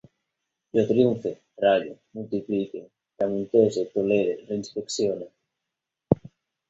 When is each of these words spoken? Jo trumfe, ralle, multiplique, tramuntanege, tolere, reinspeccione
Jo 0.77 0.83
trumfe, 0.91 1.33
ralle, 1.65 1.91
multiplique, 2.15 2.81
tramuntanege, 3.17 3.85
tolere, 3.93 4.33
reinspeccione 4.49 5.29